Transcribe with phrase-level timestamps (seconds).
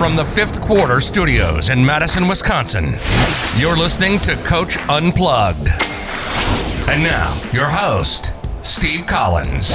[0.00, 2.94] From the fifth quarter studios in Madison, Wisconsin,
[3.58, 5.68] you're listening to Coach Unplugged.
[6.88, 9.74] And now, your host, Steve Collins.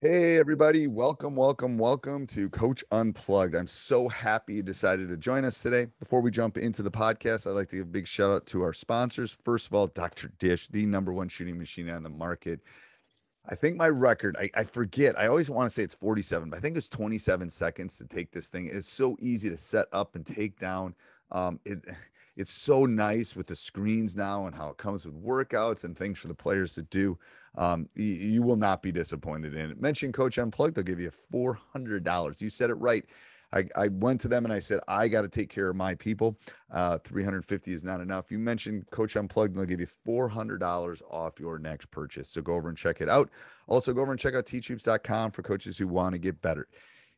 [0.00, 0.88] Hey, everybody.
[0.88, 3.54] Welcome, welcome, welcome to Coach Unplugged.
[3.54, 5.86] I'm so happy you decided to join us today.
[6.00, 8.62] Before we jump into the podcast, I'd like to give a big shout out to
[8.62, 9.30] our sponsors.
[9.44, 10.32] First of all, Dr.
[10.40, 12.62] Dish, the number one shooting machine on the market.
[13.48, 16.56] I think my record, I, I forget, I always want to say it's 47, but
[16.56, 18.70] I think it's 27 seconds to take this thing.
[18.72, 20.94] It's so easy to set up and take down.
[21.32, 21.84] Um, it,
[22.36, 26.18] it's so nice with the screens now and how it comes with workouts and things
[26.18, 27.18] for the players to do.
[27.58, 29.80] Um, you, you will not be disappointed in it.
[29.80, 32.40] Mention Coach Unplugged, they'll give you $400.
[32.40, 33.04] You said it right.
[33.52, 35.94] I, I went to them and I said, I got to take care of my
[35.94, 36.38] people.
[36.70, 38.30] Uh, 350 is not enough.
[38.30, 42.30] You mentioned Coach Unplugged, and they'll give you $400 off your next purchase.
[42.30, 43.30] So go over and check it out.
[43.66, 46.66] Also, go over and check out teachhoops.com for coaches who want to get better.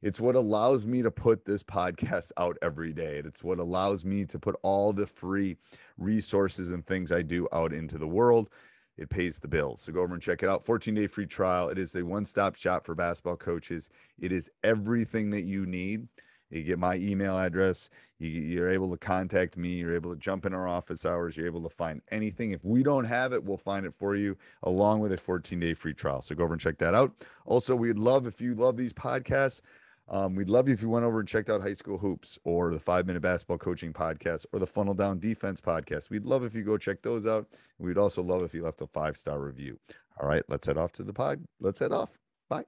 [0.03, 3.23] It's what allows me to put this podcast out every day.
[3.25, 5.57] It's what allows me to put all the free
[5.99, 8.51] resources and things I do out into the world
[8.97, 9.83] it pays the bills.
[9.83, 10.65] So go over and check it out.
[10.65, 11.69] 14 day free trial.
[11.69, 13.89] It is the one stop shop for basketball coaches.
[14.19, 16.09] It is everything that you need.
[16.51, 17.89] You get my email address.
[18.19, 19.71] You, are able to contact me.
[19.71, 21.37] You're able to jump in our office hours.
[21.37, 22.53] You're able to find anything.
[22.53, 25.75] If we don't have it, we'll find it for you along with a 14 day
[25.75, 26.23] free trial.
[26.23, 27.13] So go over and check that out.
[27.45, 29.61] Also, we'd love if you love these podcasts.
[30.09, 32.73] Um, we'd love you if you went over and checked out High School Hoops or
[32.73, 36.11] the Five Minute Basketball Coaching Podcast or the Funnel Down Defense Podcast.
[36.11, 37.47] We'd love if you go check those out.
[37.79, 39.79] We'd also love if you left a five star review.
[40.21, 41.43] All right, let's head off to the pod.
[41.59, 42.11] Let's head off.
[42.51, 42.65] Bye.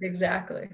[0.00, 0.68] Exactly.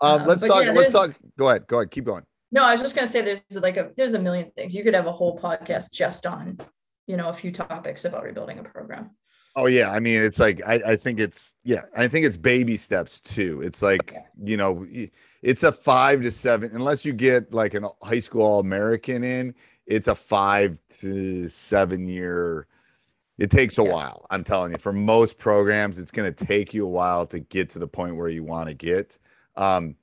[0.00, 0.64] Um, let's talk.
[0.64, 1.16] Yeah, let's talk.
[1.38, 1.66] Go ahead.
[1.66, 1.90] Go ahead.
[1.90, 2.24] Keep going.
[2.52, 4.74] No, I was just gonna say there's like a there's a million things.
[4.74, 6.58] You could have a whole podcast just on,
[7.06, 9.10] you know, a few topics about rebuilding a program.
[9.56, 12.76] Oh yeah, I mean it's like I, I think it's yeah I think it's baby
[12.76, 13.60] steps too.
[13.62, 14.86] It's like you know
[15.42, 19.54] it's a five to seven unless you get like a high school all American in.
[19.86, 22.66] It's a five to seven year.
[23.38, 23.92] It takes a yeah.
[23.92, 24.26] while.
[24.30, 27.70] I'm telling you, for most programs, it's going to take you a while to get
[27.70, 29.16] to the point where you want to get.
[29.56, 29.94] Um,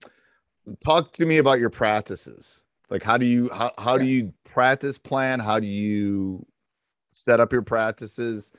[0.83, 2.63] talk to me about your practices.
[2.89, 5.39] Like how do you how, how do you practice plan?
[5.39, 6.45] How do you
[7.11, 8.51] set up your practices?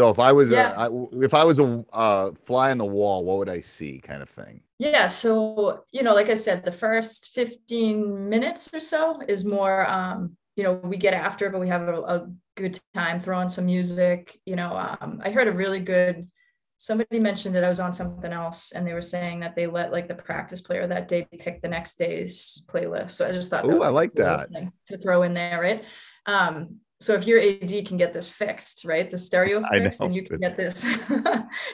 [0.00, 0.86] So if I was yeah.
[0.86, 0.90] a,
[1.20, 4.30] if I was a uh, fly on the wall, what would I see, kind of
[4.30, 4.62] thing?
[4.78, 5.08] Yeah.
[5.08, 9.86] So you know, like I said, the first fifteen minutes or so is more.
[9.86, 13.66] Um, you know, we get after, but we have a, a good time throwing some
[13.66, 14.40] music.
[14.46, 16.30] You know, um, I heard a really good.
[16.78, 17.62] Somebody mentioned it.
[17.62, 20.62] I was on something else, and they were saying that they let like the practice
[20.62, 23.10] player that day pick the next day's playlist.
[23.10, 24.48] So I just thought, oh, I like cool that
[24.86, 25.84] to throw in there, right?
[26.24, 30.22] Um, so if your AD can get this fixed, right, the stereo fixed, and you
[30.22, 30.54] can it's...
[30.54, 31.18] get this, you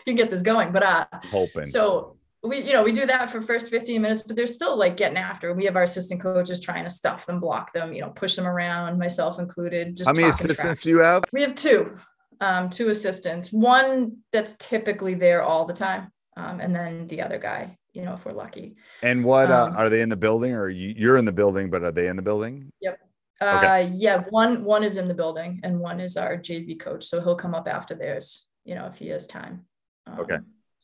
[0.07, 0.73] can get this going.
[0.73, 1.65] But uh, hoping.
[1.65, 4.97] So we, you know, we do that for first 15 minutes, but they're still like
[4.97, 5.53] getting after.
[5.53, 8.47] We have our assistant coaches trying to stuff them, block them, you know, push them
[8.47, 9.97] around, myself included.
[9.97, 11.25] Just how many assistants do you have?
[11.33, 11.95] We have two,
[12.41, 13.53] um, two assistants.
[13.53, 18.15] One that's typically there all the time, um, and then the other guy, you know,
[18.15, 18.77] if we're lucky.
[19.03, 21.69] And what uh, um, are they in the building, or you, you're in the building,
[21.69, 22.71] but are they in the building?
[22.81, 23.01] Yep.
[23.41, 23.67] Okay.
[23.67, 27.05] Uh, yeah, one one is in the building and one is our JV coach.
[27.05, 29.67] So he'll come up after theirs, you know, if he has time.
[30.07, 30.39] Um, okay.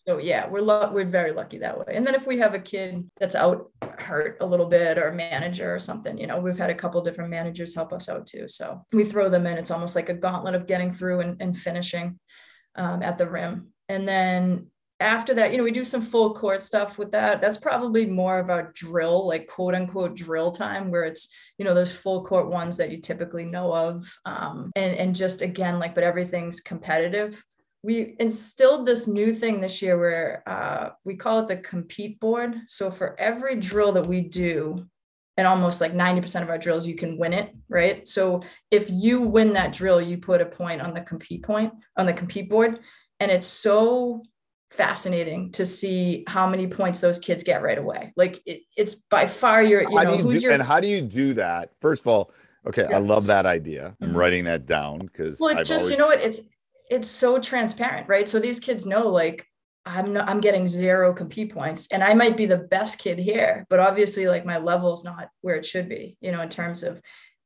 [0.07, 1.95] So yeah, we're lu- we're very lucky that way.
[1.95, 5.15] And then if we have a kid that's out hurt a little bit or a
[5.15, 8.49] manager or something, you know, we've had a couple different managers help us out too.
[8.49, 9.59] So we throw them in.
[9.59, 12.19] It's almost like a gauntlet of getting through and, and finishing
[12.75, 13.69] um, at the rim.
[13.89, 14.72] And then
[15.03, 17.41] after that, you know, we do some full court stuff with that.
[17.41, 21.29] That's probably more of our drill, like quote unquote drill time, where it's,
[21.59, 24.19] you know, those full court ones that you typically know of.
[24.25, 27.45] Um, and, and just again, like, but everything's competitive
[27.85, 32.57] we instilled this new thing this year where uh, we call it the compete board.
[32.69, 34.87] So for every drill that we do,
[35.37, 38.07] and almost like 90% of our drills, you can win it, right?
[38.07, 42.07] So if you win that drill, you put a point on the compete point on
[42.07, 42.81] the compete board.
[43.19, 44.23] And it's so
[44.73, 48.13] fascinating to see how many points those kids get right away.
[48.17, 50.81] Like it, it's by far your, you How know, you who's do- your and how
[50.81, 51.71] do you do that?
[51.81, 52.33] First of all,
[52.67, 52.97] okay, Yeah.
[52.97, 53.95] I love that idea.
[54.01, 54.17] I'm Mhm.
[54.17, 56.41] writing that down because well just always, you know what it's
[56.91, 59.47] it's so transparent right so these kids know like
[59.87, 63.65] i'm not i'm getting zero compete points and i might be the best kid here
[63.71, 67.01] but obviously like my level's not where it should be you know in terms of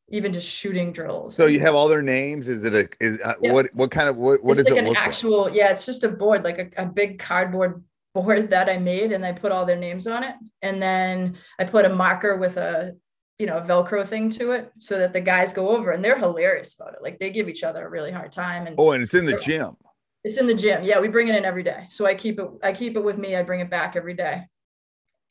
[0.08, 2.46] even just shooting drills so you have all their names.
[2.46, 3.52] Is it a is uh, Yeah.
[3.52, 6.04] what what kind of what what it's does like it an actual yeah it's just
[6.04, 7.82] a board like a, a big cardboard
[8.14, 11.64] board that i made and i put all their names on it and then i
[11.64, 12.94] put a marker with a
[13.38, 16.18] you know a velcro thing to it so that the guys go over and they're
[16.18, 18.76] hilarious about it like they give each other a really hard time and?
[18.78, 19.76] Oh, and it's in the gym.
[20.24, 20.82] It's in the gym.
[20.82, 21.86] Yeah, we bring it in every day.
[21.88, 22.48] So I keep it.
[22.60, 23.36] I keep it with me.
[23.36, 24.42] I bring it back every day.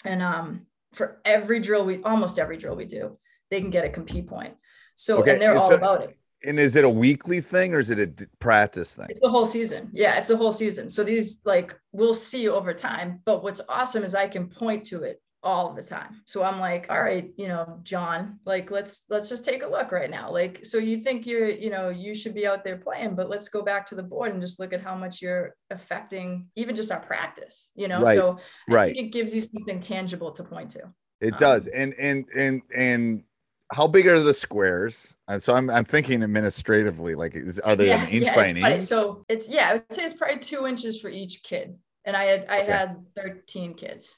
[0.06, 3.18] And um, for every drill we, almost every drill we do,
[3.52, 4.56] they can get a compete point.
[4.96, 6.18] So Okay, and they're and all so- about it.
[6.48, 9.06] And is it a weekly thing or is it a practice thing?
[9.10, 9.90] It's the whole season.
[9.92, 10.92] Yeah, it's the whole season.
[10.92, 13.22] So these like we'll see over time.
[13.26, 16.22] But what's awesome is I can point to it all the time.
[16.26, 19.92] So I'm like, all right, you know, John, like let's let's just take a look
[19.92, 20.32] right now.
[20.32, 23.50] Like, so you think you're, you know, you should be out there playing, but let's
[23.50, 26.92] go back to the board and just look at how much you're affecting even just
[26.92, 28.02] our practice, you know.
[28.04, 28.38] Right, So
[28.70, 28.96] I right.
[28.96, 30.92] think it gives you something tangible to point to.
[31.22, 31.66] It Um, does.
[31.68, 33.24] And and and and
[33.72, 35.14] how big are the squares?
[35.28, 38.84] And so I'm I'm thinking administratively, like is, are they an inch by an inch?
[38.84, 41.78] So it's yeah, I would say it's probably two inches for each kid.
[42.06, 42.72] And I had I Okay.
[42.72, 44.16] had 13 kids.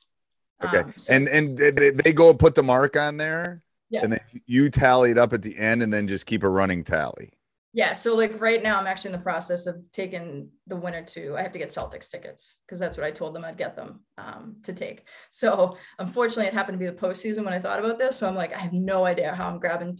[0.64, 0.80] Okay.
[0.80, 3.64] Um, so- and and they, they- go put the mark on there.
[3.90, 4.02] Yeah.
[4.04, 6.84] And then you tally it up at the end and then just keep a running
[6.84, 7.32] tally.
[7.78, 11.38] Yeah, so like right now, I'm actually in the process of taking the winner to.
[11.38, 14.00] I have to get Celtics tickets because that's what I told them I'd get them
[14.18, 15.04] um, to take.
[15.30, 18.18] So unfortunately, it happened to be the postseason when I thought about this.
[18.18, 19.96] So I'm like, I have no idea how I'm grabbing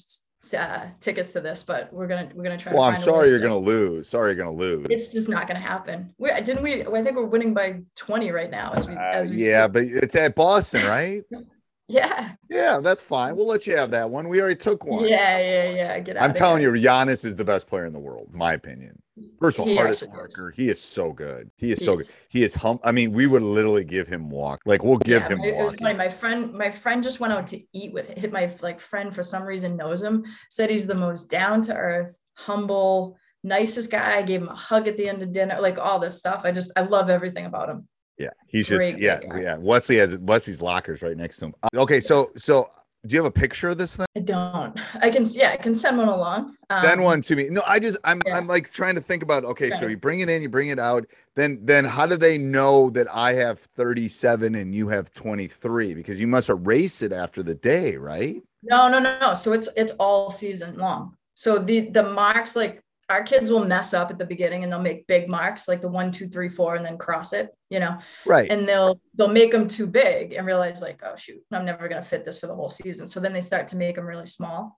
[0.58, 2.74] uh, tickets to this, but we're gonna we're gonna try.
[2.74, 4.10] Well, I'm sorry you're to- gonna lose.
[4.10, 4.88] Sorry you're gonna lose.
[4.90, 6.16] It's just not gonna happen.
[6.18, 6.84] We didn't we?
[6.84, 9.74] I think we're winning by 20 right now as we Uh, as we yeah, speak.
[9.74, 11.22] but it's at Boston, right?
[11.88, 13.36] yeah, yeah, that's fine.
[13.36, 14.28] We'll let you have that one.
[14.28, 15.08] We already took one.
[15.08, 16.00] yeah, yeah, yeah.
[16.00, 16.24] Get out.
[16.24, 19.02] I'm telling you, Giannis is the best player in the world, my opinion.
[19.42, 20.22] First of all, He hardest actually is.
[20.38, 20.54] worker.
[20.56, 21.50] He is so good.
[21.56, 22.06] He is He so good.
[22.06, 22.12] is.
[22.30, 22.80] He is hum.
[22.84, 24.62] I mean, we would literally give him walk.
[24.66, 25.80] Like we'll give Yeah, him my- it was walk.
[25.80, 25.98] funny.
[25.98, 29.24] My friend, my friend just went out to eat with hit my like friend for
[29.24, 30.26] some reason knows him.
[30.50, 34.18] Said he's the most down to earth, humble, nicest guy.
[34.18, 36.42] I gave him a hug at the end of dinner, like all this stuff.
[36.44, 37.88] I just I love everything about him.
[38.18, 39.42] Yeah, he's just Great, yeah, great guy.
[39.42, 39.58] yeah.
[39.58, 41.56] Wesley has Wesley's lockers right next to him.
[41.64, 42.70] Uh, Okay, so so
[43.06, 44.06] do you have a picture of this thing?
[44.16, 44.78] I don't.
[45.02, 46.56] I can yeah, I can send one along.
[46.70, 47.50] Um, Send one to me.
[47.50, 48.36] No, I just I'm yeah.
[48.36, 50.80] I'm like trying to think about okay, so you bring it in, you bring it
[50.80, 51.06] out,
[51.36, 55.94] then then how do they know that I have 37 and you have 23?
[55.94, 58.42] Because you must erase it after the day, right?
[58.64, 59.34] No, no, no, no.
[59.36, 61.16] So it's it's all season long.
[61.36, 64.82] So the the marks like our kids will mess up at the beginning and they'll
[64.82, 67.98] make big marks like the one, two, three, four, and then cross it, you know.
[68.26, 68.50] Right.
[68.50, 72.02] and they'll they'll make them too big and realize like oh shoot i'm never going
[72.02, 74.26] to fit this for the whole season so then they start to make them really
[74.26, 74.78] small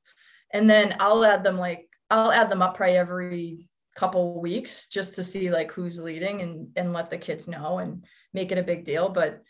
[0.54, 5.16] and then i'll add them like i'll add them up probably every couple weeks just
[5.16, 8.64] to see like who's leading and and let the kids know and make it a
[8.64, 9.42] big deal but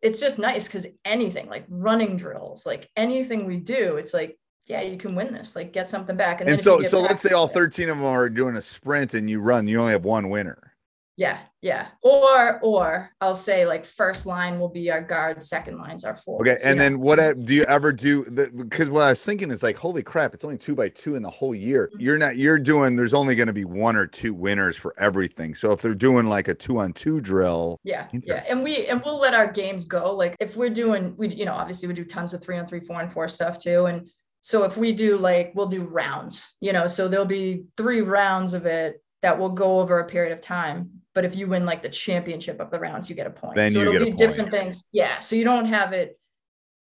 [0.00, 4.36] it's just nice because anything like running drills like anything we do it's like
[4.68, 7.22] yeah you can win this like get something back and then if so so let's
[7.22, 10.04] say all 13 of them are doing a sprint and you run, you only have
[10.04, 10.72] one winner.
[11.16, 16.04] yeah yeah or or i'll say like first line will be our guard second lines
[16.04, 16.84] our forwards Okay, you and know?
[16.84, 18.24] then what do you ever do?
[18.24, 21.22] Because what I was thinking is like, holy crap, it's only two by two in
[21.22, 21.88] the whole year.
[21.92, 22.00] Mm-hmm.
[22.00, 22.96] You're not, you're doing.
[22.96, 25.54] There's only going to be one or two winners for everything.
[25.54, 29.02] So if they're doing like a two on two drill, Yeah, yeah, and we and
[29.04, 30.14] we'll let our games go.
[30.16, 32.80] Like if we're doing, we you know obviously we do tons of three on three,
[32.80, 33.86] four on four stuff too.
[33.86, 34.08] And
[34.42, 38.54] so if we do like we'll do rounds, you know, so there'll be three rounds
[38.54, 40.90] of it that will go over a period of time.
[41.14, 43.54] But if you win like the championship of the rounds, you get a point.
[43.54, 44.84] Then so you it'll get be different things.
[44.92, 46.18] Yeah, so you don't have it,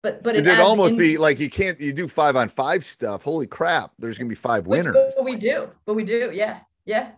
[0.02, 1.78] but but it it'd adds almost in- be like you can't.
[1.78, 3.22] You do five on five stuff.
[3.22, 5.14] Holy crap, there's going to be five But- winners.
[5.14, 7.10] But we do, but we do, yeah, yeah.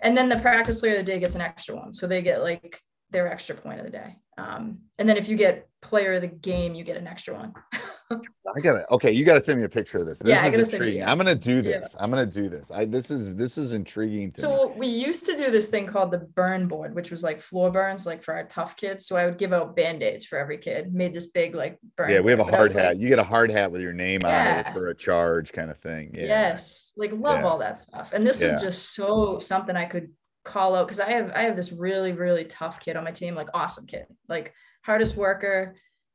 [0.00, 2.42] And then the practice player of the day gets an extra one, so they get
[2.42, 4.16] like their extra point of the day.
[4.38, 7.54] Um, and then if you get player of the game, you get an extra one.
[8.10, 8.86] I got it.
[8.90, 9.10] okay.
[9.12, 10.18] You gotta send me a picture of this.
[10.18, 10.80] This Yeah, I gotta intriguing.
[10.80, 11.04] send you.
[11.04, 11.80] I'm gonna do Yeah.
[11.80, 11.94] this.
[11.98, 12.70] I'm gonna do this.
[12.70, 14.40] I this is this is intriguing to me.
[14.42, 17.70] So we used to do this thing called the burn board, which was like floor
[17.70, 19.06] burns, like for our tough kids.
[19.06, 22.10] So I would give out band-aids for every kid, made this big like burn.
[22.10, 22.54] Yeah, we have a board.
[22.54, 22.98] Hard was like, hat.
[22.98, 25.78] you get a hard hat with your name on it for a charge kind of
[25.78, 26.12] thing.
[26.14, 26.24] Yeah.
[26.26, 27.46] Yes, like love Yeah.
[27.46, 28.12] all that stuff.
[28.12, 28.52] And this Yeah.
[28.52, 30.10] was just so something I could
[30.44, 33.34] call out because I have I have this really really tough kid on my team,
[33.34, 34.54] like awesome kid, like
[34.86, 35.74] hardest worker,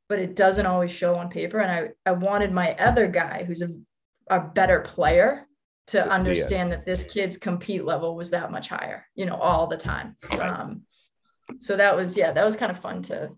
[0.10, 1.60] but it doesn't always show on paper.
[1.60, 3.70] And I I wanted my other guy who's a
[4.30, 5.46] a better player
[5.88, 6.08] to it.
[6.08, 10.16] understand that this kid's compete level was that much higher, you know, all the time.
[10.40, 10.84] Um,
[11.60, 13.30] so that was yeah, that was kind of fun to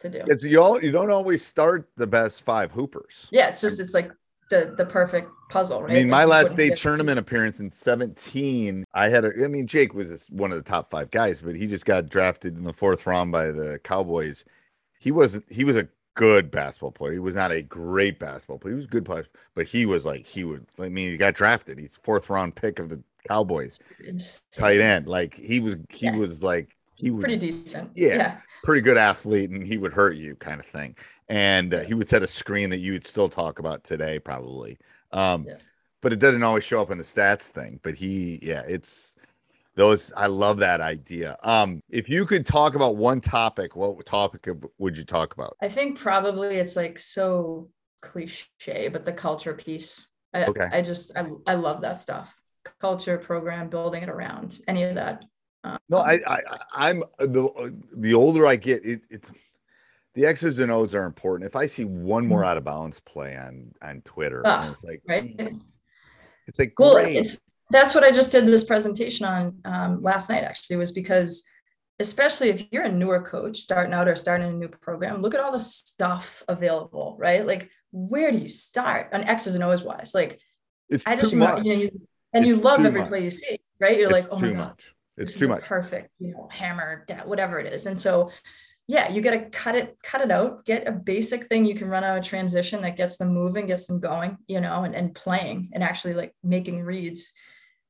[0.00, 0.20] to do.
[0.26, 3.28] It's you all you don't always start the best five hoopers.
[3.32, 4.12] yeah, it's just it's like
[4.50, 5.92] the the perfect puzzle, right?
[5.92, 9.94] I mean, my last state tournament appearance in 17, I had a, I mean, Jake
[9.94, 13.06] was one of the top five guys, but he just got drafted in the fourth
[13.06, 14.44] round by the Cowboys.
[15.02, 17.12] He wasn't, he was a good basketball player.
[17.12, 18.74] He was not a great basketball player.
[18.74, 21.78] He was good player, but he was like, he would, I mean, he got drafted.
[21.78, 23.78] He's fourth round pick of the Cowboys,
[24.52, 25.06] tight end.
[25.06, 26.16] Like he was, he Yeah.
[26.16, 27.90] was like, he was pretty decent.
[27.94, 28.14] Yeah.
[28.14, 28.36] yeah.
[28.62, 30.96] pretty good athlete and he would hurt you kind of thing.
[31.28, 34.78] And uh, he would set a screen that you would still talk about today, probably.
[35.12, 35.58] Um, Yeah.
[36.00, 37.78] But it doesn't always show up in the stats thing.
[37.82, 39.14] But he, yeah, it's
[39.74, 40.12] those.
[40.16, 41.36] I love that idea.
[41.42, 44.46] Um, if you could talk about one topic, what topic
[44.78, 45.56] would you talk about?
[45.60, 50.08] I think probably it's like so cliche, but the culture piece.
[50.34, 50.68] I, Okay.
[50.70, 52.34] I just I, I love that stuff.
[52.80, 55.24] Culture program, building it around any of that.
[55.64, 56.40] Um, No, I, I,
[56.74, 59.30] I'm the the older I get, it, it's
[60.14, 61.48] the X's and O's are important.
[61.48, 65.02] If I see one more out of bounds play on on Twitter, and it's like,
[65.08, 65.34] right.
[66.46, 67.16] it's like Well, great.
[67.16, 67.40] it's
[67.72, 70.44] that's what I just did this presentation on um, last night.
[70.44, 71.42] Actually, was because
[71.98, 75.40] especially if you're a newer coach starting out or starting a new program, look at
[75.40, 77.46] all the stuff available, right?
[77.46, 80.12] Like, where do you start on X's and O's wise?
[80.14, 80.40] Like,
[80.88, 81.64] It's I just remember, much.
[81.64, 82.00] you know, you,
[82.32, 83.08] and you love every much.
[83.08, 83.98] play you see, right?
[83.98, 84.94] You're It's like, oh my too god, much.
[85.16, 85.62] It's too much.
[85.62, 87.86] perfect, you know, hammer, that whatever it is.
[87.86, 88.30] And so,
[88.88, 91.88] yeah, you got to cut it, cut it out, get a basic thing you can
[91.88, 95.14] run out a transition that gets them moving, gets them going, you know, and, and
[95.14, 97.32] playing and actually like making reads.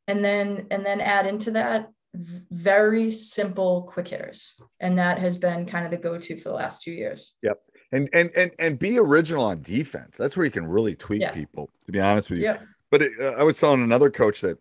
[0.09, 4.55] And then, and then add into that very simple quick hitters.
[4.81, 7.35] And that has been kind of the go-to for the last two years.
[7.43, 7.61] yep
[7.95, 10.17] and and and and be original on defense.
[10.17, 11.33] That's where you can really tweak Yeah.
[11.33, 11.69] people.
[11.87, 12.63] To be honest with you, Yep.
[12.91, 14.59] but it, uh, I was telling another coach that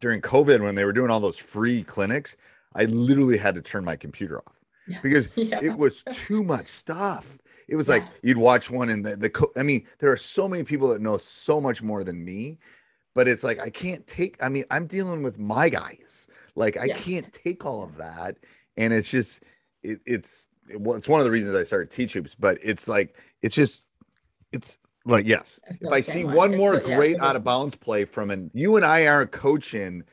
[0.00, 2.36] during COVID, when they were doing all those free clinics,
[2.74, 4.56] I literally had to turn my computer off
[4.88, 4.98] Yeah.
[5.02, 5.60] because Yeah.
[5.62, 7.38] it was too much stuff.
[7.68, 10.48] It was like you'd watch one and the, the co- I mean, there are so
[10.48, 12.58] many people that know so much more than me,
[13.14, 14.42] but it's like I can't take.
[14.42, 16.28] I mean, I'm dealing with my guys.
[16.56, 16.96] Like I Yeah.
[16.98, 18.36] can't take all of that,
[18.76, 19.42] and it's just
[19.82, 22.34] it, it's it, well, it's one of the reasons I started teach hoops.
[22.38, 23.86] But it's like it's just
[24.52, 26.34] it's like yes, if I see way.
[26.34, 30.04] one more yeah, great out of bounds play from an you and I aren't coaching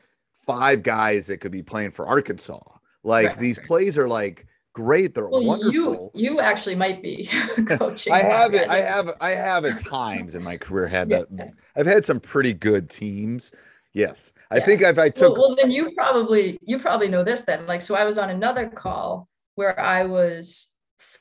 [0.46, 2.60] five guys that could be playing for Arkansas.
[3.04, 5.14] Like Right, these plays are like great.
[5.14, 5.72] They're Well, wonderful.
[5.72, 7.28] you you actually might be
[7.66, 8.12] coaching.
[8.12, 8.70] I have it.
[8.70, 9.10] I have.
[9.20, 11.22] I have at times in my career had Yeah.
[11.30, 11.50] that.
[11.76, 13.52] I've had some pretty good teams.
[13.94, 14.64] Yes, I Yeah.
[14.64, 15.36] think if I well, took.
[15.38, 17.66] well, then you probably you probably know this then.
[17.66, 20.68] Like, so I was on another call where I was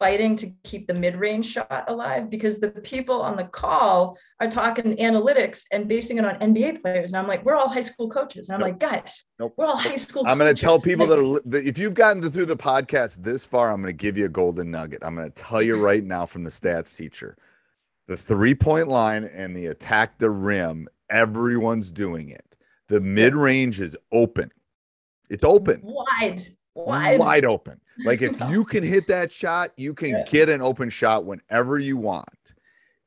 [0.02, 4.98] fighting to keep the mid-range shot alive because the people on the call are talking
[4.98, 7.12] analytics and basing it on NBA players.
[7.12, 8.50] And I'm like, we're all high school coaches.
[8.50, 8.82] And I'm Nope.
[8.82, 9.54] like, guys, Nope.
[9.58, 10.24] we're all high school.
[10.26, 13.18] I'm going to tell people that, are, that if you've gotten to- through the podcast
[13.24, 15.04] this far, I'm going to give you a golden nugget.
[15.04, 17.38] I'm going to tell you right now from the stats teacher,
[18.08, 22.56] the three point line and the attack the rim, everyone's doing it.
[22.88, 24.52] The mid range is open.
[25.30, 25.82] It's open.
[25.84, 26.42] wide,
[26.76, 27.46] wide, wide.
[27.46, 27.80] open.
[28.06, 30.24] Like if you can hit that shot, you can Yeah.
[30.28, 32.28] get an open shot whenever you want.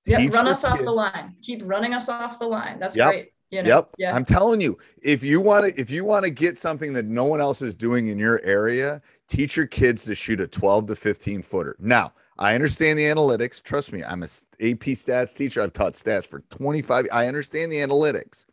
[0.06, 1.35] Yeah, run us off the line.
[1.42, 2.78] Keep running us off the line.
[2.78, 3.06] That's Yep.
[3.09, 3.30] great.
[3.50, 3.68] You know?
[3.68, 3.88] Yep.
[3.99, 4.14] Yeah.
[4.16, 7.25] I'm telling you, if you want to, if you want to get something that no
[7.25, 10.97] one else is doing in your area, teach your kids to shoot a 12 to
[10.97, 11.76] 15 footer.
[11.78, 13.62] Now, I understand the analytics.
[13.62, 14.26] Trust me, I'm a
[14.61, 15.62] AP stats teacher.
[15.62, 17.06] I've taught stats for 25.
[17.12, 18.44] I understand the analytics.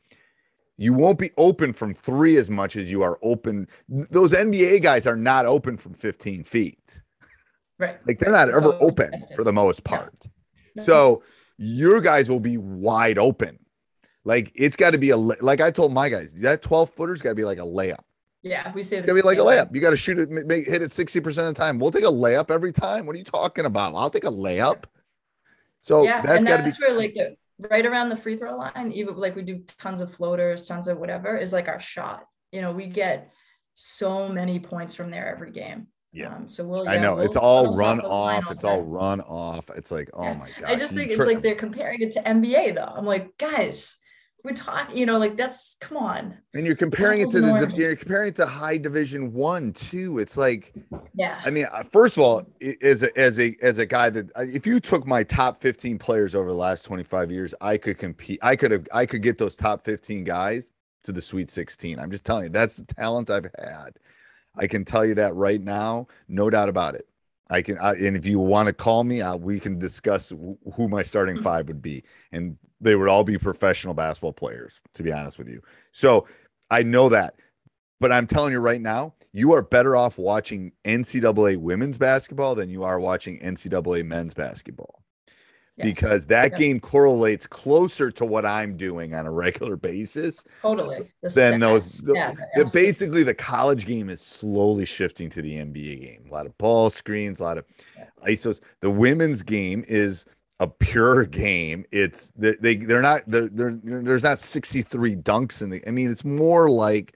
[0.81, 3.67] You won't be open from three as much as you are open.
[3.87, 7.01] Those NBA guys are not open from 15 feet.
[7.77, 7.97] right.
[8.07, 9.35] Like they're not It's ever open contested.
[9.35, 10.25] for the most part.
[10.75, 10.83] No.
[10.85, 11.23] So
[11.57, 13.59] your guys will be wide open.
[14.23, 17.29] Like it's got to be a like I told my guys that 12 footer's got
[17.29, 17.99] to be like a layup.
[18.41, 19.75] yeah, we say It's to be like a layup.
[19.75, 21.77] You got to shoot it, make, hit it 60% of the time.
[21.77, 23.05] We'll take a layup every time.
[23.05, 23.93] What are you talking about?
[23.93, 24.85] I'll take a layup.
[25.81, 27.35] So yeah, that's and to be that's where like the,
[27.69, 30.97] right around the free throw line, even like we do tons of floaters, tons of
[30.97, 32.23] whatever, is like our shot.
[32.51, 33.31] You know, we get
[33.73, 35.87] so many points from there every game.
[36.13, 36.35] Yeah.
[36.35, 36.89] Um, so we'll.
[36.89, 38.45] I know we'll it's all run off.
[38.45, 39.69] all It's all run off.
[39.75, 40.33] It's like, oh Yeah.
[40.33, 40.69] my god.
[40.69, 42.93] I just think it's like they're comparing it to NBA though.
[42.97, 43.97] I'm like, guys,
[44.43, 46.37] we're talking, you know, like that's come on.
[46.53, 50.19] and you're comparing it to and the you're comparing it to high division one too.
[50.19, 50.73] It's like
[51.13, 51.39] Yeah.
[51.45, 52.43] I mean, uh, first of all,
[52.81, 56.35] as a as a as a guy that if you took my top 15 players
[56.35, 58.39] over the last 25 years, I could compete.
[58.41, 60.71] I could have I could get those top 15 guys
[61.03, 61.99] to the Sweet 16.
[61.99, 63.97] I'm just telling you, that's the talent I've had.
[64.55, 67.07] I can tell you that right now, no doubt about it.
[67.51, 70.73] I can, I, and if you want to call me, uh, we can discuss wh-
[70.75, 71.43] who my starting Mhm.
[71.43, 74.79] five would be, and they would all be professional basketball players.
[74.95, 76.27] To be honest with you, so
[76.71, 77.35] I know that,
[77.99, 82.69] but I'm telling you right now, you are better off watching NCAA women's basketball than
[82.69, 85.00] you are watching NCAA men's basketball.
[85.81, 85.93] Yeah.
[85.93, 86.57] Because that Yeah.
[86.57, 91.07] game correlates closer to what I'm doing on a regular basis Totally.
[91.21, 95.55] The then those the- yeah, the- basically the college game is slowly shifting to the
[95.57, 96.23] NBA game.
[96.29, 97.65] A lot of ball screens, a lot of.
[98.25, 98.59] ISOs.
[98.81, 100.25] The women's game is
[100.59, 101.85] a pure game.
[101.91, 106.11] It's they, they they're not they're, they're there's not 63 dunks in the I mean
[106.11, 107.15] it's more like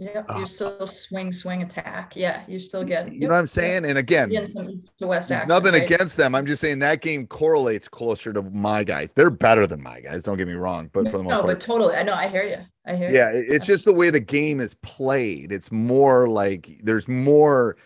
[0.00, 0.26] Yep.
[0.28, 0.32] Ah.
[0.34, 0.38] Oh.
[0.38, 2.16] You're still swing, swing, attack.
[2.16, 2.42] Yeah.
[2.48, 3.12] You're still getting.
[3.14, 3.84] you know what I'm saying?
[3.84, 5.48] And again, some east to west action.
[5.48, 5.82] nothing right?
[5.82, 6.34] against them.
[6.34, 9.10] I'm just saying that game correlates closer to my guys.
[9.14, 10.22] They're better than my guys.
[10.22, 11.94] Don't get me wrong, but for the most No, part, but totally.
[11.96, 12.14] I know.
[12.14, 12.56] I hear you.
[12.86, 13.40] I hear yeah you.
[13.40, 17.76] it- it's just the way the game is played it's more like there's more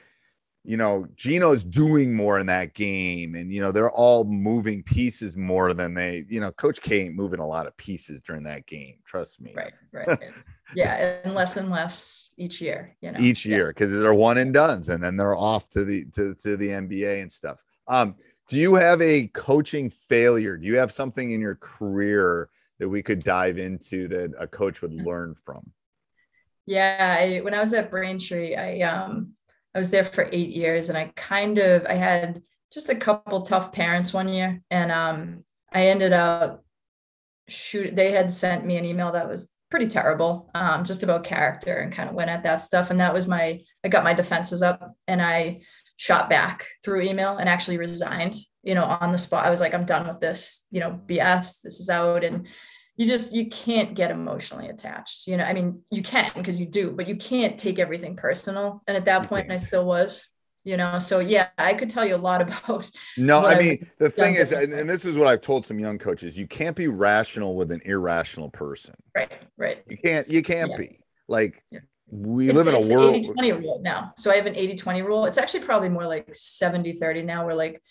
[0.63, 5.37] you know geno's doing more in that game and you know they're all moving pieces
[5.37, 8.65] more than they you know coach k ain't moving a lot of pieces during that
[8.67, 9.73] game trust me Right.
[9.93, 10.19] Right.
[10.75, 11.19] Yeah.
[11.25, 12.97] And less and less each year.
[13.01, 13.21] You know.
[13.21, 16.57] each year because they're one and done's and then they're off to the to, to
[16.57, 18.17] the nba and stuff um
[18.49, 23.03] do you have a coaching failure do you have something in your career that we
[23.03, 25.73] could dive into that a coach would learn from
[26.67, 29.35] Yeah, I, when I was at Braintree, I um
[29.75, 33.43] I was there for eight years, and I kind of I had just a couple
[33.43, 36.65] tough parents one year, and um I ended up
[37.49, 37.95] shoot.
[37.95, 41.93] They had sent me an email that was pretty terrible, um, just about character, and
[41.93, 44.97] kind of went at that stuff, and that was my I got my defenses up,
[45.07, 45.63] and I
[45.97, 48.37] shot back through email and actually resigned.
[48.63, 50.67] You know, on the spot, I was like, I'm done with this.
[50.71, 51.61] You know, BS.
[51.63, 52.49] This is out, and
[52.97, 56.67] you just you can't get emotionally attached you know i mean you can because you
[56.67, 60.29] do but you can't take everything personal and at that point i still was
[60.65, 64.11] you know so yeah i could tell you a lot about No, I mean the
[64.11, 66.89] thing is, and, and this is what I've told some young coaches: you can't be
[66.89, 68.95] rational with an irrational person.
[69.15, 70.29] right right You can't.
[70.29, 70.77] You can't Yeah.
[70.79, 70.99] be
[71.29, 71.81] like Yeah.
[72.11, 73.15] we it's, live in a world.
[73.15, 76.07] 80 20 rule now so i have an 80 20 rule it's actually probably more
[76.07, 77.83] like 70 30 now we're like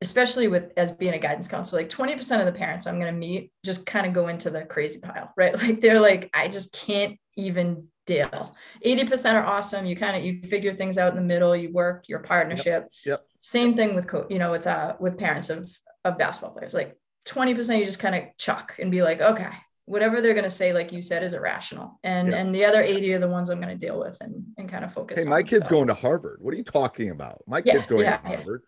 [0.00, 3.18] especially with as being a guidance counselor like 20% of the parents i'm going to
[3.18, 6.72] meet just kind of go into the crazy pile right like they're like i just
[6.72, 11.22] can't even deal 80% are awesome you kind of you figure things out in the
[11.22, 13.24] middle you work your partnership Yep.
[13.40, 15.70] same thing with co- you know with uh with parents of
[16.04, 19.50] of basketball players like 20% you just kind of chuck and be like okay
[19.84, 22.36] whatever they're going to say like you said is irrational and Yeah.
[22.38, 24.84] and the other 80 are the ones i'm going to deal with and and kind
[24.84, 25.70] of focus Hey, my on, kid's so.
[25.70, 26.38] going to Harvard.
[26.40, 27.42] What are you talking about?
[27.46, 28.34] My Yeah, kid's going yeah, to yeah.
[28.36, 28.62] Harvard.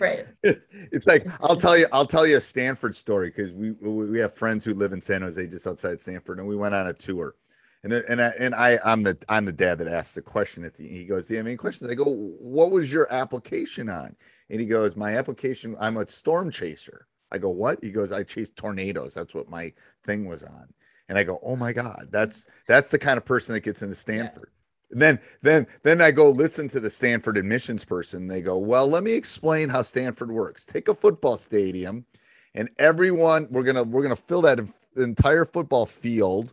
[0.00, 0.26] right
[0.92, 4.06] it's like It's I'll tell you, I'll tell you a Stanford story because we we
[4.10, 6.88] we have friends who live in San Jose, just outside Stanford, and we went on
[6.88, 7.34] a tour.
[7.92, 10.74] And and I, and I I'm the I'm the dad that asks the question at
[10.76, 11.90] the he goes, have any questions?
[11.90, 14.14] I go, What was your application on?
[14.50, 17.06] And he goes, My application, I'm a storm chaser.
[17.30, 17.78] I go, What?
[17.82, 19.14] He goes, I chase tornadoes.
[19.14, 19.72] That's what my
[20.04, 20.68] thing was on.
[21.08, 23.94] And I go, Oh my God, that's that's the kind of person that gets into
[23.94, 24.50] Stanford.
[24.90, 28.26] And then then then I go listen to the Stanford admissions person.
[28.26, 30.64] They go, "Well, let me explain how Stanford works.
[30.64, 32.06] Take a football stadium
[32.54, 34.60] and everyone we're going to we're going to fill that
[34.96, 36.52] entire football field,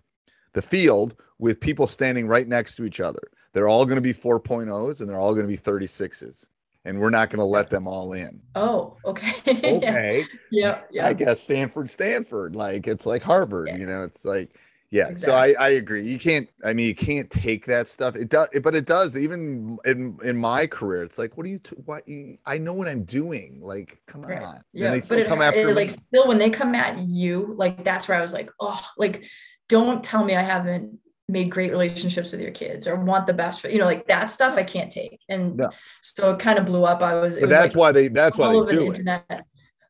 [0.55, 3.21] the field with people standing right next to each other.
[3.53, 6.45] They're all going to be 4.0s and they're all going to be 36s.
[6.85, 8.41] And we're not going to let them all in.
[8.55, 9.33] oh okay
[9.77, 10.25] Okay.
[10.51, 13.77] yeah yeah I guess Stanford, Stanford, like it's like Harvard, Yeah.
[13.77, 14.55] you know, it's like,
[14.91, 15.17] yeah.
[15.17, 16.07] So I, I agree.
[16.07, 18.15] You can't, I mean, you can't take that stuff.
[18.15, 21.03] It does, but it does even in, in my career.
[21.03, 23.59] It's like, what do you, t- what you, I know what I'm doing.
[23.61, 24.41] Like, come Right.
[24.41, 24.55] on.
[24.55, 25.95] And yeah they but still it, come it, like me.
[26.07, 29.25] still when they come at you like that's where i was like oh like
[29.69, 33.59] don't tell me i haven't made great relationships with your kids or want the best
[33.59, 35.69] for you know like that stuff I can't take and No.
[36.03, 38.37] so it kind of blew up I was But was that's like why they that's
[38.37, 38.87] why they do it.
[38.99, 39.45] internet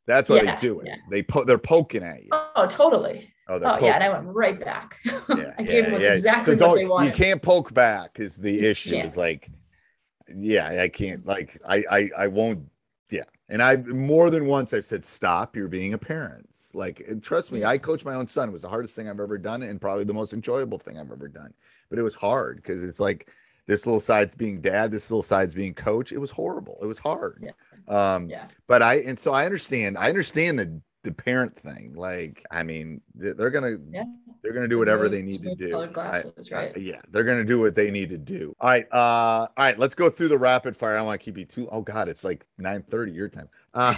[0.08, 0.88] That's why Yeah, they do it.
[0.88, 0.96] yeah.
[1.12, 2.30] They po- they're poking at you.
[2.32, 6.14] oh totally Oh, oh yeah and I went right back Yeah, I gave them yeah.
[6.14, 8.96] exactly So what they wanted You can't poke back is the issue.
[8.96, 9.50] Is like,
[10.34, 11.26] yeah, I can't.
[11.26, 12.70] Like, I, I, I won't.
[13.12, 15.56] Yeah, and I more than once I've said, stop.
[15.56, 16.48] You're being a parent.
[16.76, 18.50] Like, and trust me, I coach my own son.
[18.50, 21.12] It was the hardest thing I've ever done, and probably the most enjoyable thing I've
[21.12, 21.54] ever done.
[21.90, 23.30] But it was hard because it's like
[23.68, 26.12] this little side's being dad, this little side's being coach.
[26.12, 26.78] It was horrible.
[26.82, 27.44] It was hard.
[27.44, 27.52] Yeah.
[27.88, 29.98] Um, yeah but I and so I understand.
[29.98, 31.94] I understand the the parent thing.
[31.96, 34.04] Like, I mean, they- they're gonna yeah
[34.44, 35.66] they're gonna do whatever they need to do.
[35.74, 36.78] rose-colored I- glasses, I- right?
[36.78, 38.54] yeah, they're gonna do what they need to do.
[38.60, 39.80] All right, uh, all right.
[39.80, 40.94] Let's go through the rapid fire.
[40.94, 41.70] I don't want to keep you too.
[41.72, 43.48] Oh God, it's like nine thirty your time.
[43.74, 43.96] Uh,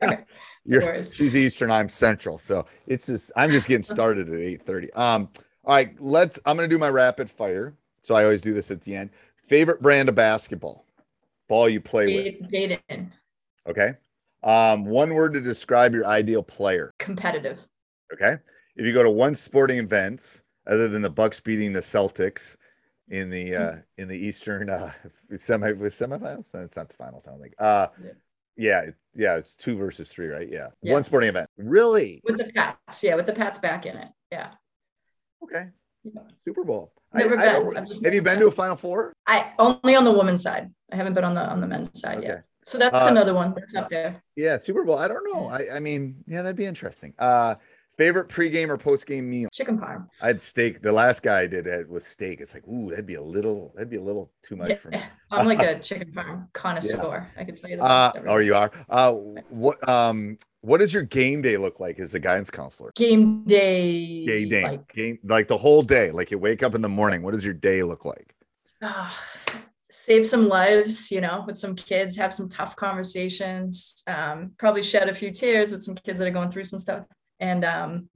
[0.64, 4.92] you're she's Eastern, I'm Central, so it's just I'm just getting started at eight thirty.
[4.92, 5.28] Um,
[5.64, 6.38] all right, let's.
[6.44, 7.74] I'm gonna do my rapid fire.
[8.02, 9.10] So I always do this at the end.
[9.48, 10.84] Favorite brand of basketball,
[11.48, 12.50] ball you play with.
[12.50, 13.12] Baden
[13.68, 13.88] Okay.
[14.42, 16.92] Um, one word to describe your ideal player.
[16.98, 17.58] competitive
[18.12, 18.36] Okay.
[18.76, 22.56] If you go to one sporting event other than the Bucks beating the Celtics
[23.08, 24.92] in the uh in the Eastern uh
[25.38, 27.54] semi with semifinals, no, it's not the finals, I don't think.
[27.58, 28.10] Uh Yeah.
[28.56, 30.48] yeah, yeah, it's two versus three, right?
[30.50, 30.68] Yeah.
[30.82, 30.92] Yeah.
[30.94, 31.48] One sporting event.
[31.56, 32.20] Really?
[32.24, 34.50] with the Pats yeah with the Pats back in it yeah
[35.42, 35.68] Okay.
[36.04, 36.22] Yeah.
[36.44, 36.92] Super Bowl.
[37.12, 37.76] Never I, I been.
[37.76, 39.12] I've just you been to a final four?
[39.26, 40.70] I only on the women's side.
[40.92, 42.26] I haven't been on the on the men's side Okay.
[42.28, 42.44] yet.
[42.70, 44.22] So that's Uh, another one that's up there.
[44.36, 44.96] Yeah, Super Bowl.
[44.96, 45.46] I don't know.
[45.48, 47.14] I, I mean, yeah, that'd be interesting.
[47.18, 47.56] Uh
[47.98, 49.50] favorite pregame or postgame meal?
[49.52, 50.06] Chicken parm.
[50.22, 50.80] I had steak.
[50.80, 52.40] The last guy I did it was steak.
[52.40, 55.02] It's like, ooh, that'd be a little, that'd be a little too much for me.
[55.30, 57.28] I'm like a chicken parm connoisseur.
[57.36, 57.82] I can tell you that.
[57.82, 58.70] Uh, oh, you are.
[58.88, 59.12] Uh,
[59.50, 62.90] what um, what does your game day look like as a guidance counselor?
[62.94, 64.24] game day.
[64.24, 66.10] Game day, Like, game like the whole day.
[66.10, 67.20] Like you wake up in the morning.
[67.22, 68.34] What does your day look like?
[69.90, 75.08] Save some lives, you know, with some kids, have some tough conversations, um, probably shed
[75.08, 77.04] a few tears with some kids that are going through some stuff.
[77.40, 78.08] And um,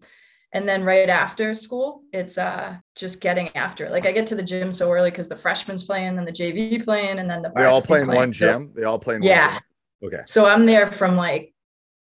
[0.52, 3.90] and then right after school, it's uh just getting after it.
[3.90, 6.84] Like I get to the gym so early because the freshman's playing, then the JV
[6.84, 8.18] playing, and then the They all varsity's play in playing.
[8.20, 8.72] one gym.
[8.76, 9.58] They all play in one Yeah.
[10.04, 10.22] Okay.
[10.26, 11.54] So I'm there from like,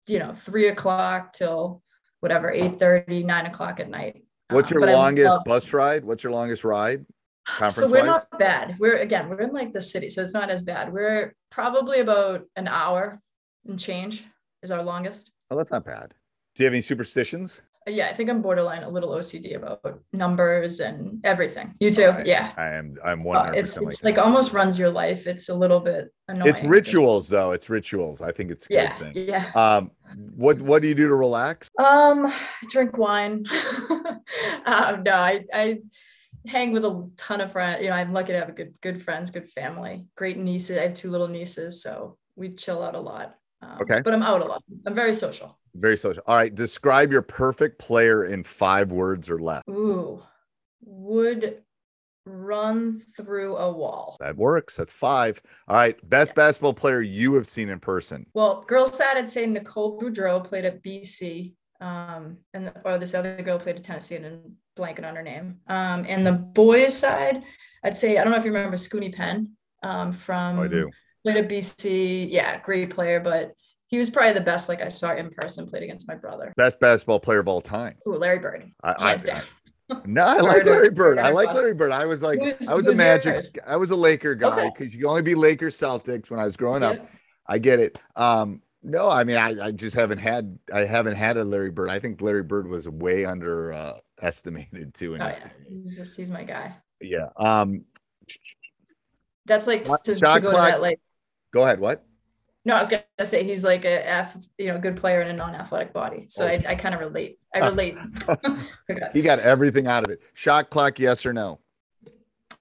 [0.07, 1.81] you know, three o'clock till
[2.19, 2.79] whatever, 8
[3.25, 4.23] 9 o'clock at night.
[4.49, 6.05] What's Um, your I longest love- bus ride?
[6.05, 7.05] What's your longest ride?
[7.45, 8.75] Conference so we're not bad.
[8.79, 10.93] We're again, we're in like the city, so it's not as bad.
[10.93, 13.19] We're probably about an hour
[13.67, 14.25] and change
[14.61, 15.31] is our longest.
[15.51, 16.13] Oh, that's not bad.
[16.55, 17.61] Do you have any superstitions?
[17.85, 19.81] Uh, Yeah, I think I'm borderline a little OCD about
[20.13, 21.73] numbers and everything.
[21.81, 22.05] You too?
[22.05, 22.53] I- yeah.
[22.55, 22.95] I am.
[23.03, 25.27] I'm one Uh, it's it's like like almost runs your life.
[25.27, 26.49] It's a little bit annoying.
[26.49, 27.51] It's rituals, though.
[27.51, 28.21] It's rituals.
[28.21, 29.27] I think it's a Yeah, good thing.
[29.27, 29.51] yeah.
[29.53, 29.91] Um,
[30.35, 31.67] what what do you do to relax?
[31.77, 32.31] Um,
[32.69, 33.43] drink wine.
[34.65, 35.79] um, no, I, I
[36.47, 37.83] hang with a ton of friends.
[37.83, 40.77] You know, I'm lucky to have a good good friends, good family, great nieces.
[40.77, 43.35] I have two little nieces, so we chill out a lot.
[43.61, 44.01] Um, Okay.
[44.03, 44.63] But I'm out a lot.
[44.85, 45.57] I'm very social.
[45.75, 46.23] Very social.
[46.27, 46.53] All right.
[46.53, 49.63] Describe your perfect player in five words or less.
[49.69, 50.21] Ooh,
[50.83, 51.63] would
[52.25, 54.17] run through a wall.
[54.19, 54.75] That works.
[54.75, 55.41] That's five.
[55.67, 55.97] All right.
[56.09, 58.25] Best basketball player you have seen in person.
[58.33, 61.53] Well, girls side, I'd say Nicole Boudreau played at BC.
[61.83, 65.21] Um, and the, or this other girl played at Tennessee and I'm blanking on her
[65.23, 65.57] name.
[65.67, 67.43] Um, and the boys side,
[67.83, 69.51] I'd say I don't know if you remember Scoonie Penn
[69.83, 70.89] um, from Oh, I do.
[71.25, 72.31] played at BC.
[72.31, 73.51] Yeah, great player, but
[73.87, 74.69] he was probably the best.
[74.69, 76.53] Like I saw in person, played against my brother.
[76.55, 77.95] Best basketball player of all time.
[78.07, 79.41] Ooh, Larry Bird, I, I, hands down.
[80.05, 81.19] no, I like Larry Bird.
[81.19, 81.53] I like.
[81.53, 81.91] Larry Bird.
[81.91, 83.33] I was like, Who's- I was a Magic.
[83.33, 83.51] yours?
[83.67, 84.71] I was a Laker guy Okay.
[84.75, 86.97] because you can only be Lakers Celtics when I was growing up.
[87.45, 87.99] I get it.
[88.15, 91.89] Um, no, I mean, I, I just haven't had, I haven't had a Larry Bird.
[91.89, 95.15] I think Larry Bird was way under uh, estimated too.
[95.15, 96.73] In Oh yeah, he's just he's my guy.
[97.01, 97.29] yeah.
[97.37, 97.85] Um,
[99.45, 100.99] That's like to, to go to that like.
[101.53, 101.79] go ahead.
[101.79, 102.05] What?
[102.65, 105.33] No, I was gonna say he's like a F, you know, good player in a
[105.33, 106.25] non-athletic body.
[106.29, 106.47] So Oh.
[106.47, 107.39] I, I kind of relate.
[107.53, 107.97] I relate.
[108.89, 109.07] Okay.
[109.13, 110.21] He got everything out of it.
[110.33, 111.59] Shot clock, yes or no?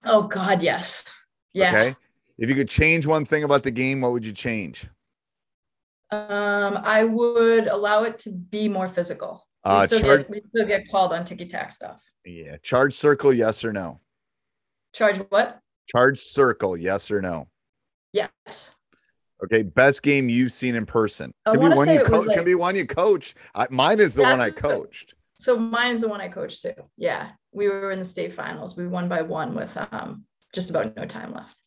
[0.05, 1.05] Oh God, yes.
[1.53, 1.71] Yeah.
[1.73, 1.97] Okay.
[2.39, 4.87] If you could change one thing about the game, what would you change?
[6.13, 9.47] Um, I would allow it to be more physical.
[9.65, 12.03] We, Uh, still, char- get, we still get called on ticky tack stuff.
[12.25, 12.57] yeah.
[12.63, 14.01] Charge circle, yes or no?
[14.93, 15.59] Charge what?
[15.89, 17.49] Charge circle, yes or no?
[18.13, 18.75] Yes.
[19.43, 19.63] Okay.
[19.63, 21.33] Best game you've seen in person.
[21.47, 22.35] I Can be wanna one say you it was coach.
[22.37, 23.37] Can be one you coached.
[23.55, 25.15] I, mine is the one I That's the- coached.
[25.35, 26.75] So mine's the one I coached too.
[26.97, 27.31] Yeah.
[27.53, 28.77] We were in the state finals.
[28.77, 31.61] We won by one with um just about no time left.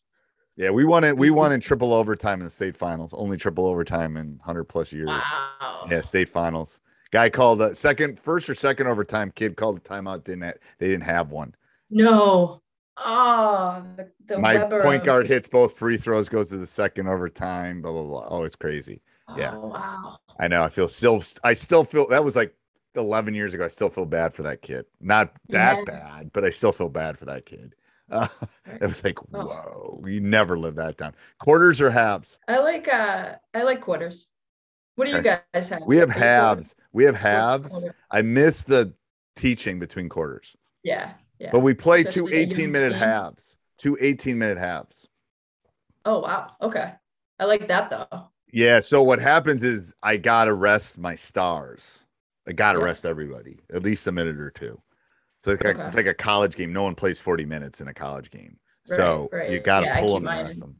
[0.56, 1.16] Yeah, we won it.
[1.16, 3.12] We won in triple overtime in the state finals.
[3.14, 5.08] Only triple overtime in hundred plus years.
[5.08, 5.86] Wow.
[5.90, 6.80] Yeah, state finals.
[7.12, 9.30] Guy called a second, first or second overtime.
[9.34, 10.24] Kid called a timeout.
[10.24, 11.54] Didn't ha- they didn't have one.
[11.90, 12.60] No.
[12.98, 16.66] Oh, the, the My Weber point of- guard hits both free throws, goes to the
[16.66, 17.82] second overtime.
[17.82, 18.26] Blah blah blah.
[18.28, 19.02] Oh, it's crazy.
[19.36, 19.52] yeah.
[19.54, 20.16] Oh, wow.
[20.40, 20.62] I know.
[20.62, 21.22] I feel still.
[21.44, 22.54] I still feel that was like
[22.94, 23.64] 11 years ago.
[23.66, 24.86] I still feel bad for that kid.
[25.00, 25.84] Not that Yeah.
[25.84, 27.74] bad, but I still feel bad for that kid.
[28.10, 28.28] Uh,
[28.66, 29.44] it was like, Oh.
[30.00, 31.14] whoa, you never live that down.
[31.38, 32.38] Quarters or halves?
[32.48, 34.28] I like uh I like quarters.
[34.94, 35.40] What do you Okay.
[35.52, 35.82] guys have?
[35.86, 36.22] We have quarters?
[36.22, 36.74] halves.
[36.92, 37.70] We have halves.
[37.70, 37.94] quarter?
[38.10, 38.94] I miss the
[39.34, 41.50] teaching between quarters, Yeah, yeah.
[41.52, 42.98] but we play two Especially a 18 young minute team.
[43.00, 43.56] halves.
[43.78, 45.08] Two 18 minute halves.
[46.04, 46.52] Oh wow.
[46.62, 46.92] Okay.
[47.38, 48.28] I like that though.
[48.52, 48.80] Yeah.
[48.80, 52.04] So what happens is I gotta rest my stars.
[52.48, 52.84] I gotta Yeah.
[52.86, 54.80] rest everybody at least a minute or two.
[55.46, 55.86] So it's like, Okay.
[55.86, 56.72] it's like a college game.
[56.72, 58.58] No one plays 40 minutes in a college game.
[58.90, 60.74] Right, So you gotta Yeah, pull them and them.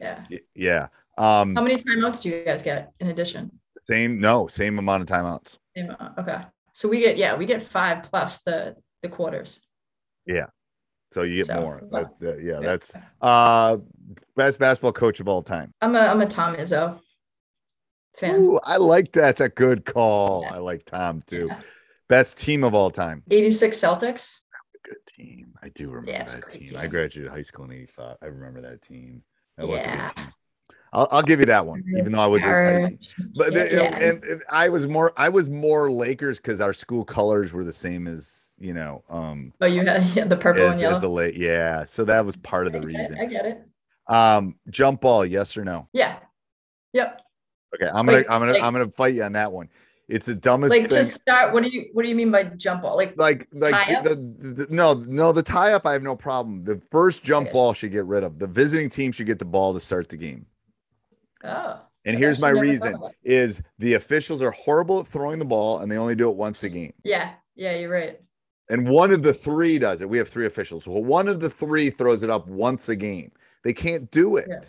[0.00, 0.24] Yeah.
[0.54, 0.86] Yeah.
[1.18, 3.50] Um How many timeouts do you guys get in addition?
[3.86, 5.58] same no, same amount of timeouts.
[5.76, 6.16] Same amount.
[6.18, 6.38] Okay.
[6.72, 9.60] So we get yeah, we get five plus the the quarters.
[10.24, 10.46] Yeah.
[11.12, 11.82] So you get So, more.
[11.92, 12.60] That- that- yeah, Yeah.
[12.60, 12.90] that's
[13.20, 13.76] uh
[14.36, 15.70] best basketball coach of all time.
[15.82, 16.98] I'm a I'm a Tom Izzo
[18.16, 18.36] fan.
[18.36, 19.20] Ooh, I like that.
[19.36, 20.44] That's a good call.
[20.44, 20.54] Yeah.
[20.54, 21.48] I like Tom too.
[21.50, 21.60] Yeah.
[22.08, 23.22] Best team of all time.
[23.30, 24.38] 86 Celtics.
[24.84, 25.52] Good team.
[25.62, 26.78] I do remember Yeah, that great team.
[26.78, 28.16] I graduated high school in 85.
[28.22, 29.22] I remember that team.
[29.56, 30.06] That was a Yeah.
[30.08, 30.32] good team.
[30.90, 33.98] I'll, I'll give you that one, even though I was, but yeah, yeah.
[33.98, 37.74] and, and I was more, I was more Lakers because our school colors were the
[37.74, 40.98] same as you know, um, Oh, you had yeah, the purple as, and yellow.
[40.98, 41.84] the late, yeah.
[41.84, 43.18] So that was part of the I it, reason.
[43.20, 43.62] I get it.
[44.06, 45.88] Um, jump ball, yes or no?
[45.92, 46.16] Yeah.
[46.94, 47.20] Yep.
[47.74, 49.68] Okay, I'm gonna, Like- I'm gonna, like- I'm gonna fight you on that one.
[50.08, 50.98] It's the dumbest Like thing.
[50.98, 52.96] to start, what do you what do you mean by jump ball?
[52.96, 56.64] Like like like the, the, the- no no the tie up I have no problem.
[56.64, 57.52] The first jump Okay.
[57.52, 58.38] ball should get rid of.
[58.38, 60.46] The visiting team should get the ball to start the game.
[61.44, 61.80] oh.
[62.04, 65.92] And I've here's my reason is the officials are horrible at throwing the ball and
[65.92, 66.94] they only do it once a game.
[67.04, 68.18] Yeah, yeah, you're right.
[68.70, 70.08] And one of the three does it.
[70.08, 70.86] We have three officials.
[70.88, 73.32] Well, one of the three throws it up once a game.
[73.62, 74.46] They can't do it.
[74.48, 74.60] Yeah.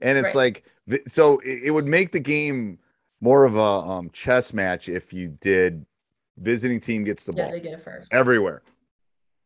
[0.00, 0.54] And it's Right.
[0.88, 2.78] like so it, it would make the game
[3.20, 5.84] more of a um, chess match if you did
[6.38, 8.12] visiting team gets the Yeah, ball they get it first.
[8.12, 8.62] everywhere.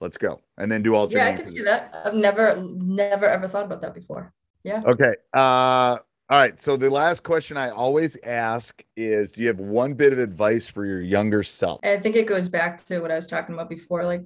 [0.01, 0.41] Let's go.
[0.57, 1.95] And then do all yeah, I can see that.
[2.05, 4.33] I've never never ever thought about that before.
[4.65, 4.83] Yeah.
[4.87, 5.15] Okay.
[5.35, 5.99] Uh
[6.31, 6.61] all right.
[6.63, 10.69] So the last question I always ask is do you have one bit of advice
[10.69, 11.81] for your younger self?
[11.85, 14.05] I think it goes back to what I was talking about before.
[14.05, 14.25] Like,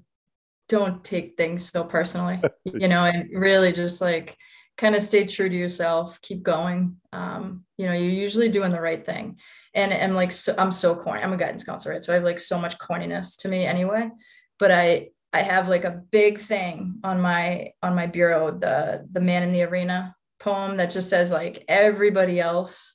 [0.69, 4.37] don't take things so personally, you know, and really just like
[4.77, 6.97] kind of stay true to yourself, keep going.
[7.13, 9.39] Um, you know, you're usually doing the right thing.
[9.75, 11.23] And and like so, I'm so corny.
[11.23, 12.05] I'm a guidance counselor, right?
[12.05, 14.11] So I have like so much corniness to me anyway.
[14.59, 19.21] But I I have like a big thing on my on my bureau, the the
[19.21, 22.95] man in the arena poem that just says like everybody else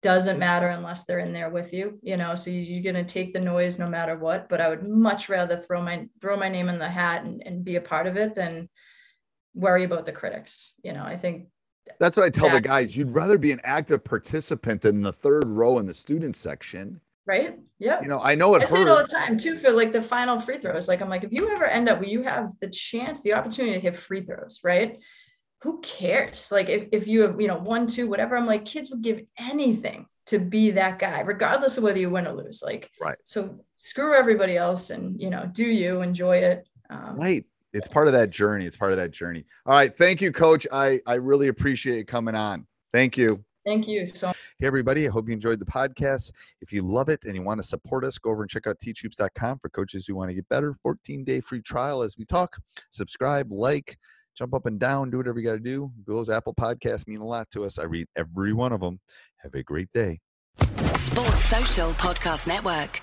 [0.00, 3.12] doesn't matter unless they're in there with you you know so you- you're going to
[3.14, 6.48] take the noise no matter what but i would much rather throw my throw my
[6.48, 8.68] name in the hat and, and be a part of it than
[9.54, 11.48] worry about the critics you know i think
[11.98, 12.94] That's what I tell the guys.
[12.96, 17.00] You'd rather be an active participant than the third row in the student section.
[17.26, 19.70] right yeah You know, I know it I say it all the time too for
[19.70, 20.86] like the final free throws.
[20.86, 23.74] Like I'm like, if you ever end up where you have the chance, the opportunity
[23.74, 24.98] to hit free throws, right?
[25.62, 26.52] Who cares?
[26.52, 29.22] Like if, if you have, you know, one, two, whatever, I'm like, kids would give
[29.38, 32.62] anything to be that guy, regardless of whether you win or lose.
[32.62, 33.18] Like, Right.
[33.24, 36.68] So screw everybody else and you know, do you enjoy it.
[36.90, 37.44] Um, Right.
[37.72, 38.66] It's part of that journey.
[38.66, 39.44] It's part of that journey.
[39.66, 39.94] All right.
[39.94, 40.66] Thank you, coach.
[40.72, 42.66] I, I really appreciate you coming on.
[42.92, 43.44] Thank you.
[43.66, 45.06] thank you so Hey, everybody.
[45.06, 46.32] I hope you enjoyed the podcast.
[46.60, 48.78] If you love it and you want to support us, go over and check out
[48.80, 50.74] teachhoops.com for coaches who want to get better.
[50.82, 52.56] 14 day free trial as we talk.
[52.90, 53.98] Subscribe, like,
[54.36, 55.92] jump up and down, do whatever you got to do.
[56.06, 57.78] Those Apple podcasts mean a lot to us.
[57.78, 59.00] I read every one of them.
[59.38, 60.20] Have a great day.
[60.94, 63.02] Sports Social Podcast Network.